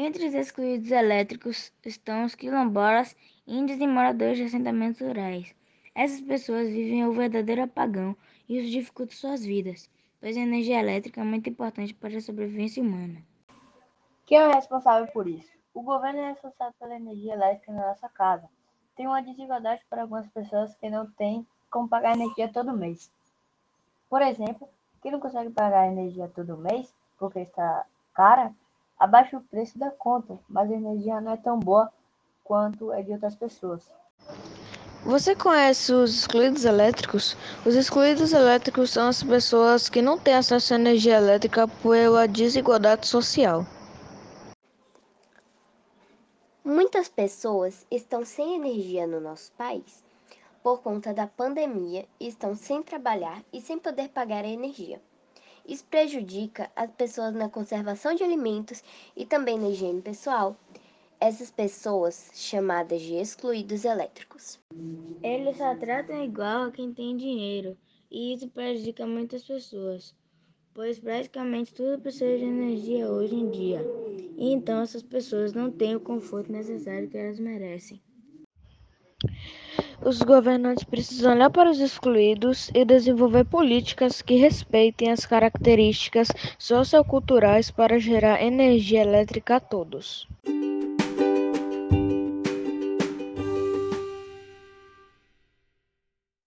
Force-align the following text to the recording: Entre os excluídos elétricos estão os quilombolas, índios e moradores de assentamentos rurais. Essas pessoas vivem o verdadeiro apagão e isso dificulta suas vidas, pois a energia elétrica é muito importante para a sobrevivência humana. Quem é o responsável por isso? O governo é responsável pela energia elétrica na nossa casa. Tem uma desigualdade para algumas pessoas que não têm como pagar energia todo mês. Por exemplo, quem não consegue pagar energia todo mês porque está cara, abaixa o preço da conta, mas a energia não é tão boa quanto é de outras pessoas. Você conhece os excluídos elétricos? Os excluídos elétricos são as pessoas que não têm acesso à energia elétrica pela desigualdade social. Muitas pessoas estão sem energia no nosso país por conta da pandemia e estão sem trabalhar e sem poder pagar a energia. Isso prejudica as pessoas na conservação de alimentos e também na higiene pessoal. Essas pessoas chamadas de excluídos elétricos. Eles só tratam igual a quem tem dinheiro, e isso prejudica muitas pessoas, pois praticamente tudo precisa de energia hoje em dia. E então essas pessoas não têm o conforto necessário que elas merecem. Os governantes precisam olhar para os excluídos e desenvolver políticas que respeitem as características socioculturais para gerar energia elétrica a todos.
Entre 0.00 0.28
os 0.28 0.32
excluídos 0.32 0.92
elétricos 0.92 1.72
estão 1.84 2.24
os 2.24 2.36
quilombolas, 2.36 3.16
índios 3.44 3.80
e 3.80 3.86
moradores 3.88 4.38
de 4.38 4.44
assentamentos 4.44 5.00
rurais. 5.00 5.52
Essas 5.92 6.20
pessoas 6.20 6.68
vivem 6.68 7.04
o 7.04 7.12
verdadeiro 7.12 7.64
apagão 7.64 8.16
e 8.48 8.58
isso 8.58 8.70
dificulta 8.70 9.12
suas 9.12 9.44
vidas, 9.44 9.90
pois 10.20 10.36
a 10.36 10.40
energia 10.40 10.78
elétrica 10.78 11.20
é 11.20 11.24
muito 11.24 11.50
importante 11.50 11.92
para 11.92 12.16
a 12.16 12.20
sobrevivência 12.20 12.80
humana. 12.80 13.20
Quem 14.24 14.38
é 14.38 14.46
o 14.46 14.52
responsável 14.52 15.10
por 15.12 15.26
isso? 15.26 15.50
O 15.74 15.82
governo 15.82 16.20
é 16.20 16.28
responsável 16.28 16.74
pela 16.78 16.94
energia 16.94 17.34
elétrica 17.34 17.72
na 17.72 17.88
nossa 17.88 18.08
casa. 18.08 18.48
Tem 18.94 19.04
uma 19.04 19.20
desigualdade 19.20 19.82
para 19.90 20.02
algumas 20.02 20.28
pessoas 20.28 20.76
que 20.76 20.88
não 20.88 21.10
têm 21.10 21.44
como 21.72 21.88
pagar 21.88 22.14
energia 22.14 22.48
todo 22.48 22.72
mês. 22.72 23.10
Por 24.08 24.22
exemplo, 24.22 24.68
quem 25.02 25.10
não 25.10 25.18
consegue 25.18 25.50
pagar 25.50 25.88
energia 25.88 26.30
todo 26.32 26.56
mês 26.56 26.94
porque 27.18 27.40
está 27.40 27.84
cara, 28.14 28.54
abaixa 28.98 29.36
o 29.36 29.42
preço 29.42 29.78
da 29.78 29.90
conta, 29.90 30.38
mas 30.48 30.70
a 30.70 30.74
energia 30.74 31.20
não 31.20 31.32
é 31.32 31.36
tão 31.36 31.58
boa 31.58 31.90
quanto 32.42 32.92
é 32.92 33.02
de 33.02 33.12
outras 33.12 33.36
pessoas. 33.36 33.90
Você 35.04 35.34
conhece 35.36 35.92
os 35.92 36.18
excluídos 36.18 36.64
elétricos? 36.64 37.36
Os 37.64 37.74
excluídos 37.74 38.32
elétricos 38.32 38.90
são 38.90 39.08
as 39.08 39.22
pessoas 39.22 39.88
que 39.88 40.02
não 40.02 40.18
têm 40.18 40.34
acesso 40.34 40.74
à 40.74 40.76
energia 40.76 41.16
elétrica 41.16 41.68
pela 41.68 42.26
desigualdade 42.26 43.06
social. 43.06 43.64
Muitas 46.64 47.08
pessoas 47.08 47.86
estão 47.90 48.24
sem 48.24 48.56
energia 48.56 49.06
no 49.06 49.20
nosso 49.20 49.52
país 49.52 50.04
por 50.62 50.82
conta 50.82 51.14
da 51.14 51.26
pandemia 51.26 52.06
e 52.20 52.28
estão 52.28 52.54
sem 52.54 52.82
trabalhar 52.82 53.42
e 53.52 53.60
sem 53.60 53.78
poder 53.78 54.08
pagar 54.10 54.44
a 54.44 54.48
energia. 54.48 55.00
Isso 55.68 55.84
prejudica 55.84 56.70
as 56.74 56.90
pessoas 56.92 57.34
na 57.34 57.50
conservação 57.50 58.14
de 58.14 58.24
alimentos 58.24 58.82
e 59.14 59.26
também 59.26 59.58
na 59.58 59.68
higiene 59.68 60.00
pessoal. 60.00 60.56
Essas 61.20 61.50
pessoas 61.50 62.30
chamadas 62.32 63.02
de 63.02 63.16
excluídos 63.16 63.84
elétricos. 63.84 64.58
Eles 65.22 65.58
só 65.58 65.76
tratam 65.76 66.24
igual 66.24 66.62
a 66.62 66.72
quem 66.72 66.94
tem 66.94 67.14
dinheiro, 67.18 67.76
e 68.10 68.32
isso 68.32 68.48
prejudica 68.48 69.06
muitas 69.06 69.44
pessoas, 69.44 70.14
pois 70.72 70.98
praticamente 70.98 71.74
tudo 71.74 72.00
precisa 72.00 72.38
de 72.38 72.44
energia 72.44 73.10
hoje 73.10 73.34
em 73.34 73.50
dia. 73.50 73.84
E 74.38 74.50
então 74.50 74.80
essas 74.80 75.02
pessoas 75.02 75.52
não 75.52 75.70
têm 75.70 75.94
o 75.94 76.00
conforto 76.00 76.50
necessário 76.50 77.10
que 77.10 77.18
elas 77.18 77.38
merecem. 77.38 78.00
Os 80.00 80.22
governantes 80.22 80.84
precisam 80.84 81.32
olhar 81.32 81.50
para 81.50 81.70
os 81.70 81.80
excluídos 81.80 82.70
e 82.74 82.84
desenvolver 82.84 83.44
políticas 83.44 84.22
que 84.22 84.36
respeitem 84.36 85.10
as 85.10 85.26
características 85.26 86.28
socioculturais 86.58 87.70
para 87.70 87.98
gerar 87.98 88.42
energia 88.42 89.02
elétrica 89.02 89.56
a 89.56 89.60
todos. 89.60 90.28